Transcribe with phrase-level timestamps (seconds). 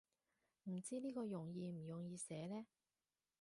[0.63, 2.65] 唔知呢個容易唔容易寫呢